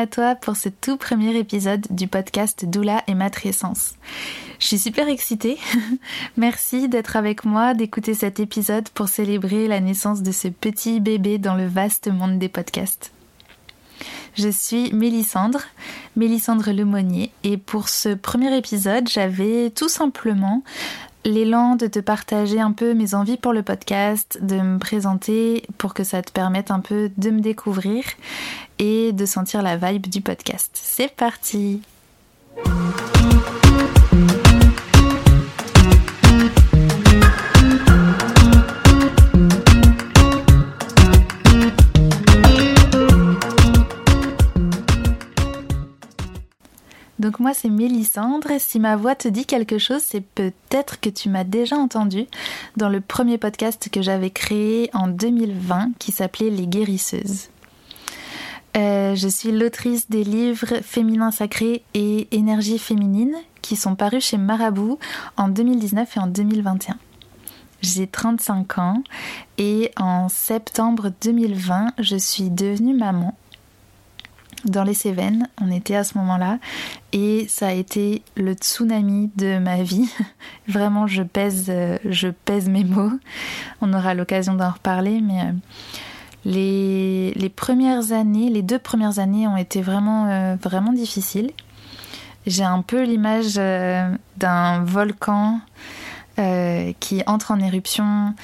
[0.00, 3.96] À toi pour ce tout premier épisode du podcast Doula et Matrescence.
[4.58, 5.58] Je suis super excitée.
[6.38, 11.36] Merci d'être avec moi, d'écouter cet épisode pour célébrer la naissance de ce petit bébé
[11.36, 13.12] dans le vaste monde des podcasts.
[14.36, 15.60] Je suis Mélissandre,
[16.16, 20.62] Mélissandre Lemonnier, et pour ce premier épisode, j'avais tout simplement
[21.26, 25.92] l'élan de te partager un peu mes envies pour le podcast, de me présenter pour
[25.92, 28.04] que ça te permette un peu de me découvrir
[28.80, 30.70] et de sentir la vibe du podcast.
[30.72, 31.82] C'est parti
[47.18, 48.48] Donc moi c'est Mélissandre.
[48.58, 52.24] Si ma voix te dit quelque chose, c'est peut-être que tu m'as déjà entendu
[52.78, 57.50] dans le premier podcast que j'avais créé en 2020 qui s'appelait Les guérisseuses.
[58.76, 64.38] Euh, je suis l'autrice des livres Féminin sacré et Énergie féminine qui sont parus chez
[64.38, 64.98] Marabout
[65.36, 66.96] en 2019 et en 2021.
[67.82, 69.02] J'ai 35 ans
[69.58, 73.36] et en septembre 2020, je suis devenue maman
[74.64, 75.48] dans les Cévennes.
[75.60, 76.58] On était à ce moment-là
[77.12, 80.10] et ça a été le tsunami de ma vie.
[80.68, 83.12] Vraiment, je pèse, euh, je pèse mes mots.
[83.80, 85.52] On aura l'occasion d'en reparler, mais euh,
[86.44, 91.50] les, premières années, les deux premières années ont été vraiment, euh, vraiment difficiles.
[92.46, 95.60] J'ai un peu l'image d'un volcan
[97.00, 98.34] qui entre en éruption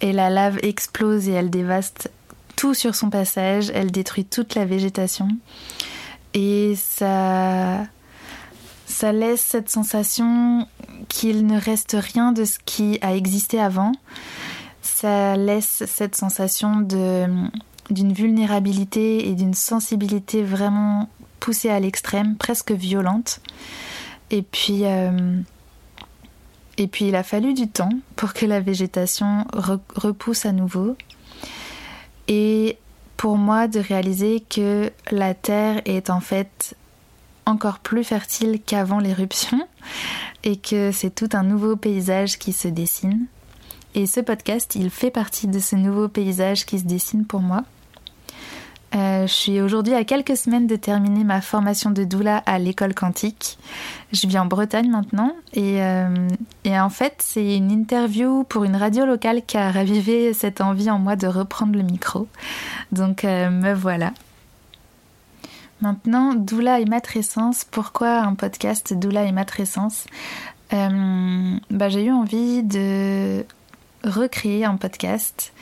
[0.00, 2.10] et la lave explose et elle dévaste
[2.56, 5.28] tout sur son passage, elle détruit toute la végétation
[6.34, 7.84] et ça
[8.86, 10.66] ça laisse cette sensation
[11.08, 13.92] qu'il ne reste rien de ce qui a existé avant.
[15.02, 21.08] Ça laisse cette sensation d'une vulnérabilité et d'une sensibilité vraiment
[21.40, 23.40] poussée à l'extrême, presque violente.
[24.30, 25.40] Et puis euh,
[26.78, 30.96] et puis il a fallu du temps pour que la végétation repousse à nouveau
[32.28, 32.78] et
[33.16, 36.76] pour moi de réaliser que la Terre est en fait
[37.44, 39.66] encore plus fertile qu'avant l'éruption
[40.44, 43.26] et que c'est tout un nouveau paysage qui se dessine.
[43.94, 47.64] Et ce podcast, il fait partie de ce nouveau paysage qui se dessine pour moi.
[48.94, 52.94] Euh, je suis aujourd'hui à quelques semaines de terminer ma formation de doula à l'école
[52.94, 53.58] quantique.
[54.12, 56.28] Je vis en Bretagne maintenant et, euh,
[56.64, 60.90] et en fait c'est une interview pour une radio locale qui a ravivé cette envie
[60.90, 62.28] en moi de reprendre le micro.
[62.92, 64.12] Donc euh, me voilà.
[65.80, 67.64] Maintenant, doula et matrescence.
[67.64, 70.06] Pourquoi un podcast doula et matrescence?
[70.70, 73.44] Bah, J'ai eu envie de
[74.04, 75.52] recréer un podcast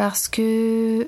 [0.00, 1.06] parce que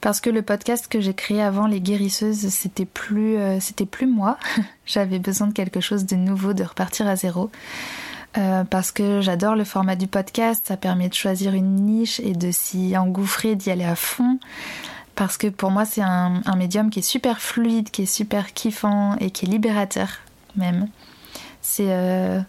[0.00, 4.08] parce que le podcast que j'ai créé avant les guérisseuses c'était plus euh, c'était plus
[4.08, 4.36] moi.
[4.84, 7.52] J'avais besoin de quelque chose de nouveau de repartir à zéro.
[8.36, 12.32] Euh, parce que j'adore le format du podcast ça permet de choisir une niche et
[12.32, 14.40] de s'y engouffrer d'y aller à fond.
[15.14, 19.14] Parce que pour moi c'est un, médium qui est super fluide qui est super kiffant
[19.20, 20.08] et qui est libérateur
[20.56, 20.88] même
[21.64, 22.40] c'est euh,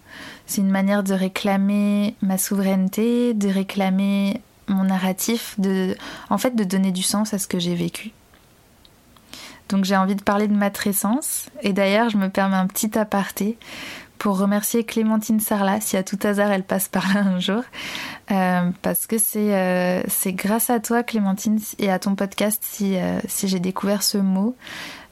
[0.58, 5.96] une manière de réclamer ma souveraineté de réclamer mon narratif, de,
[6.30, 8.12] en fait de donner du sens à ce que j'ai vécu.
[9.70, 13.58] Donc j'ai envie de parler de matrescence et d'ailleurs je me permets un petit aparté
[14.20, 17.64] pour remercier Clémentine Sarlat si à tout hasard elle passe par là un jour
[18.32, 22.98] euh, parce que c'est euh, c'est grâce à toi Clémentine et à ton podcast si,
[22.98, 24.56] euh, si j'ai découvert ce mot.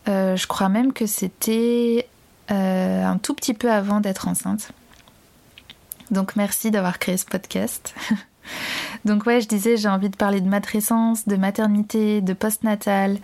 [0.05, 2.07] je crois même que c'était
[2.49, 4.71] un tout petit peu avant d'être enceinte.
[6.11, 7.95] Donc merci d'avoir créé ce podcast.
[9.05, 13.17] Donc ouais, je disais, j'ai envie de parler de matrescence, de maternité, de postnatal,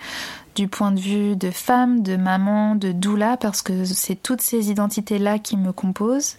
[0.55, 4.69] du point de vue de femme, de maman, de doula, parce que c'est toutes ces
[4.71, 6.37] identités-là qui me composent,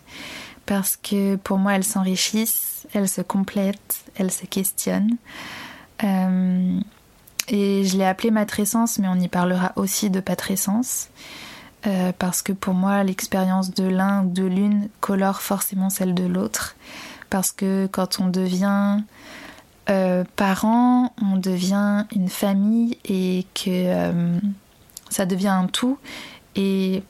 [0.67, 5.17] parce que pour moi, elles s'enrichissent, elles se complètent, elles se questionnent.
[6.05, 6.81] Euh,
[7.49, 11.09] et je l'ai appelée matrescence, mais on y parlera aussi de patrescence.
[11.87, 16.25] Euh, parce que pour moi, l'expérience de l'un ou de l'une colore forcément celle de
[16.25, 16.77] l'autre
[17.31, 18.99] parce que quand on devient
[19.89, 24.39] euh, parent, on devient une famille et que euh,
[25.09, 25.99] ça devient un tout
[26.57, 27.03] et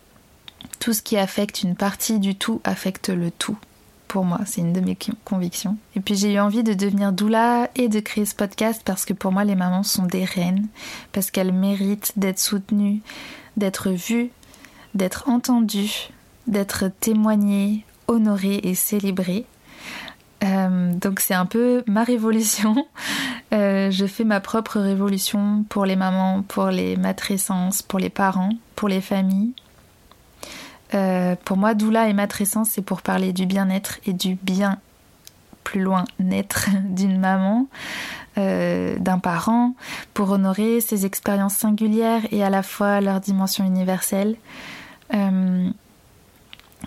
[0.79, 3.59] tout ce qui affecte une partie du tout affecte le tout.
[4.09, 5.77] Pour moi, c'est une de mes convictions.
[5.95, 9.13] Et puis j'ai eu envie de devenir doula et de créer ce podcast parce que
[9.13, 10.67] pour moi, les mamans sont des reines,
[11.13, 13.03] parce qu'elles méritent d'être soutenues,
[13.57, 14.31] d'être vues,
[14.95, 16.11] d'être entendues,
[16.47, 19.47] d'être témoignées, honorées et célébrées.
[20.43, 22.87] Euh, donc c'est un peu ma révolution
[23.53, 28.89] je fais ma propre révolution pour les mamans, pour les matrescences, pour les parents, pour
[28.89, 29.53] les familles.
[31.45, 34.79] pour moi, doula et matrescence, c'est pour parler du bien-être et du bien
[35.71, 37.69] plus loin naître d'une maman,
[38.39, 39.75] euh, d'un parent,
[40.15, 44.37] pour honorer ses expériences singulières et à la fois leur dimension universelle.
[45.15, 45.71] Euh,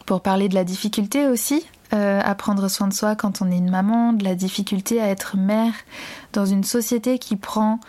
[0.06, 3.58] pour parler de la difficulté aussi euh, à prendre soin de soi quand on est
[3.58, 5.74] une maman, de la difficulté à être mère
[6.34, 7.80] dans une société qui prend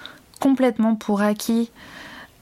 [0.41, 1.71] complètement pour acquis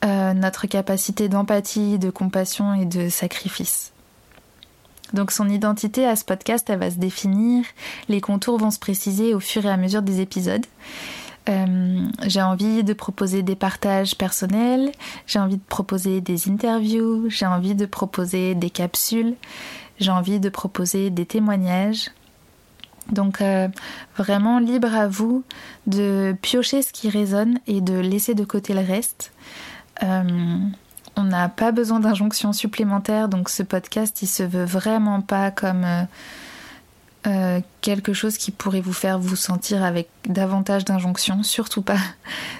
[0.05, 3.93] notre capacité d'empathie, de compassion et de sacrifice.
[5.13, 7.65] Donc son identité à ce podcast, elle va se définir,
[8.09, 10.65] les contours vont se préciser au fur et à mesure des épisodes.
[11.49, 14.93] Euh, j'ai envie de proposer des partages personnels,
[15.27, 19.35] j'ai envie de proposer des interviews, j'ai envie de proposer des capsules,
[19.99, 22.11] j'ai envie de proposer des témoignages.
[23.11, 23.67] Donc euh,
[24.17, 25.43] vraiment libre à vous
[25.89, 29.33] de piocher ce qui résonne et de laisser de côté le reste.
[30.05, 30.59] Euh,
[31.17, 35.85] on n'a pas besoin d'injonctions supplémentaires, donc ce podcast, il se veut vraiment pas comme
[37.27, 41.99] euh, euh, quelque chose qui pourrait vous faire vous sentir avec davantage d'injonctions, surtout pas.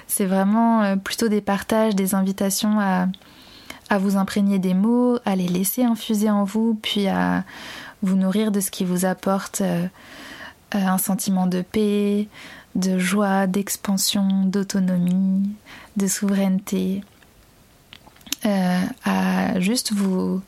[0.07, 3.07] C'est vraiment euh, plutôt des partages, des invitations à,
[3.99, 7.43] vous imprégner des mots, à les laisser infuser en vous, puis à
[8.01, 9.61] vous nourrir de ce qui vous apporte
[10.71, 12.27] un sentiment de paix,
[12.73, 15.47] de joie, d'expansion, d'autonomie,
[15.95, 17.03] de souveraineté.
[18.45, 20.41] Euh, à juste vous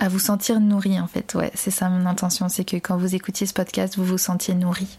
[0.00, 1.34] à vous sentir nourri en fait.
[1.34, 4.54] Ouais, c'est ça mon intention, c'est que quand vous écoutiez ce podcast, vous vous sentiez
[4.54, 4.98] nourri.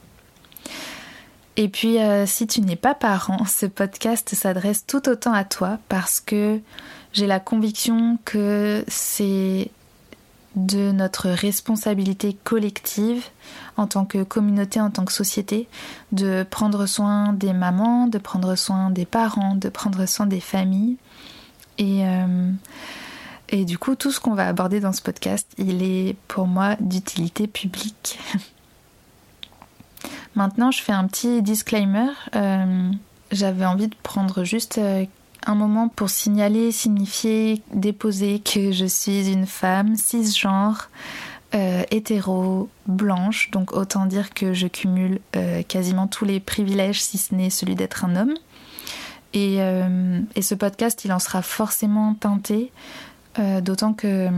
[1.57, 5.79] Et puis, euh, si tu n'es pas parent, ce podcast s'adresse tout autant à toi
[5.89, 6.61] parce que
[7.11, 9.69] j'ai la conviction que c'est
[10.55, 13.25] de notre responsabilité collective
[13.77, 15.67] en tant que communauté, en tant que société,
[16.11, 20.97] de prendre soin des mamans, de prendre soin des parents, de prendre soin des familles
[21.77, 22.51] et, euh,
[23.51, 26.77] et du coup, tout ce qu'on va aborder dans ce podcast, il est pour moi
[26.79, 28.17] d'utilité publique.
[30.35, 32.07] Maintenant, je fais un petit disclaimer.
[32.35, 32.89] Euh,
[33.31, 35.05] j'avais envie de prendre juste euh,
[35.45, 40.89] un moment pour signaler, signifier, déposer que je suis une femme cisgenre,
[41.53, 43.51] euh, hétéro, blanche.
[43.51, 45.19] Donc autant dire que je cumule
[45.67, 48.33] quasiment tous les privilèges, si ce n'est celui d'être un homme.
[49.33, 49.57] Et,
[50.41, 52.71] ce podcast, il en sera forcément teinté,
[53.39, 54.29] euh, d'autant que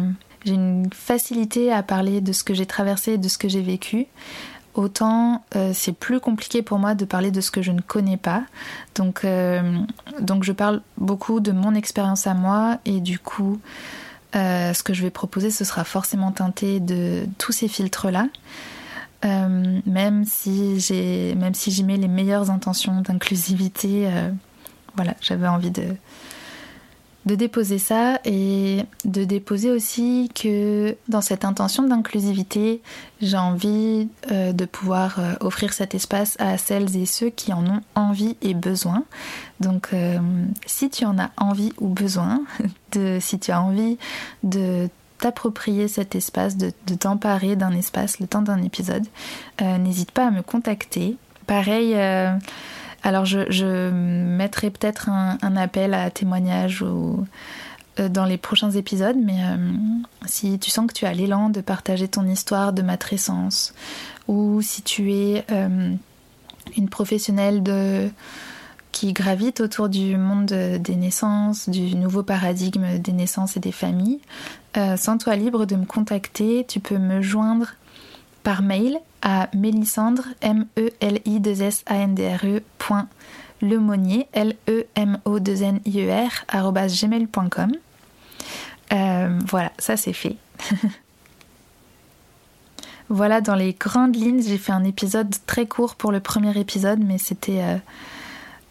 [0.46, 3.62] j'ai une facilité à parler de ce que j'ai traversé et de ce que j'ai
[3.62, 4.08] vécu.
[4.76, 8.18] Autant euh, c'est plus compliqué pour moi de parler de ce que je ne connais
[8.18, 8.44] pas.
[8.96, 13.60] Donc, je parle beaucoup de mon expérience à moi et du coup,
[14.34, 18.28] ce que je vais proposer, ce sera forcément teinté de tous ces filtres-là.
[19.24, 24.10] même si j'ai si j'y mets les meilleures intentions d'inclusivité
[24.96, 25.84] voilà, j'avais envie de,
[27.26, 32.82] de déposer ça et de déposer aussi que dans cette intention d'inclusivité,
[33.22, 37.66] j'ai envie euh, de pouvoir euh, offrir cet espace à celles et ceux qui en
[37.66, 39.04] ont envie et besoin.
[39.62, 40.18] Donc euh,
[40.66, 42.42] si tu en as envie ou besoin,
[42.92, 43.98] de, si tu as envie
[44.44, 44.90] de
[45.20, 49.06] t'approprier cet espace, de, de t'emparer d'un espace le temps d'un épisode,
[49.62, 51.16] n'hésite pas à me contacter.
[51.48, 51.96] Pareil,
[53.04, 56.84] alors je, mettrai peut-être un, appel à témoignage
[58.00, 59.58] euh, dans les prochains épisodes, mais euh,
[60.26, 63.74] si tu sens que tu as l'élan de partager ton histoire de matrescence,
[64.30, 65.94] ou si tu es euh,
[66.78, 67.62] une professionnelle
[68.94, 74.22] qui gravite autour du monde des naissances, du nouveau paradigme des naissances et des familles,
[74.76, 76.66] sens-toi libre de me contacter.
[76.66, 77.74] Tu peux me joindre
[78.44, 82.62] par mail à mélissandre, M-E-L-I-2-S-A-N-D-R-E,
[83.62, 87.72] Lemonnier, l e m o n i e r gmail.com.
[88.92, 90.36] Euh, voilà, ça c'est fait.
[93.10, 97.00] voilà, dans les grandes lignes, j'ai fait un épisode très court pour le premier épisode,
[97.00, 97.78] mais c'était euh,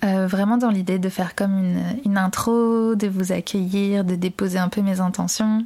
[0.04, 4.59] euh, vraiment dans l'idée de faire comme une, une, intro, de vous accueillir, de déposer
[4.59, 5.64] un peu mes intentions.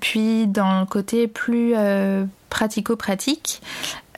[0.00, 1.74] puis dans le côté plus
[2.50, 3.62] pratico-pratique,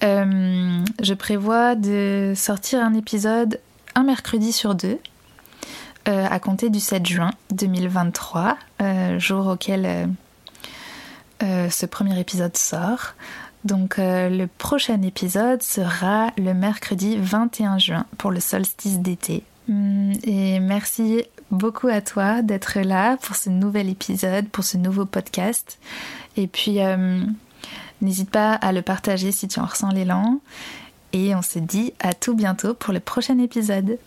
[0.02, 3.60] euh, je prévois de sortir un épisode
[3.94, 4.98] un mercredi sur deux.
[6.08, 10.08] Euh, à compter du 7 juin 2023, euh, jour auquel
[11.40, 13.14] ce premier épisode sort.
[13.64, 19.44] Donc le prochain épisode sera le mercredi 21 juin pour le solstice d'été.
[19.68, 25.04] Hum, et merci beaucoup à toi d'être là pour ce nouvel épisode, pour ce nouveau
[25.04, 25.78] podcast.
[26.36, 26.78] Et puis
[28.00, 30.40] N'hésite pas à le partager si tu en ressens l'élan.
[31.12, 33.98] et on se dit à tout bientôt pour le prochain épisode.